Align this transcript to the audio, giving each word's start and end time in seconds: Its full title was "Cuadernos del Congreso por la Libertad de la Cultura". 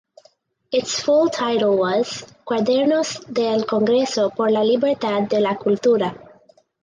Its 0.71 0.99
full 0.99 1.29
title 1.29 1.77
was 1.77 2.25
"Cuadernos 2.47 3.21
del 3.27 3.65
Congreso 3.67 4.31
por 4.35 4.49
la 4.49 4.63
Libertad 4.63 5.21
de 5.29 5.39
la 5.39 5.55
Cultura". 5.57 6.15